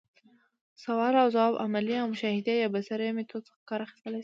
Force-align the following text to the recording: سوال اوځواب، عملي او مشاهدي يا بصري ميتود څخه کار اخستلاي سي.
سوال 0.85 1.13
اوځواب، 1.23 1.53
عملي 1.65 1.95
او 2.01 2.07
مشاهدي 2.13 2.53
يا 2.59 2.67
بصري 2.75 3.09
ميتود 3.17 3.43
څخه 3.49 3.61
کار 3.69 3.79
اخستلاي 3.85 4.17
سي. 4.19 4.19